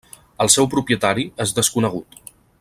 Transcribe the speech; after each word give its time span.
El 0.45 0.49
seu 0.53 0.69
propietari 0.71 1.27
és 1.47 1.55
desconegut. 1.61 2.21